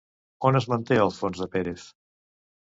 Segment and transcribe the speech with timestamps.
[0.49, 1.87] On es manté el fons de Pérez?